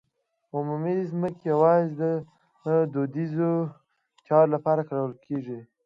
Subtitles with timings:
[0.55, 2.13] عمومي ځمکې یوازې
[2.65, 3.51] د دودیزو
[4.27, 5.59] چارو لپاره کارول کېدې.